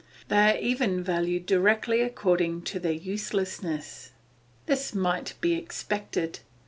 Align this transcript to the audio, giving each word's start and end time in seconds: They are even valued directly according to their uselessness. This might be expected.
They 0.29 0.35
are 0.35 0.57
even 0.57 1.03
valued 1.03 1.45
directly 1.45 2.01
according 2.01 2.63
to 2.63 2.79
their 2.79 2.91
uselessness. 2.91 4.09
This 4.65 4.95
might 4.95 5.35
be 5.41 5.53
expected. 5.53 6.39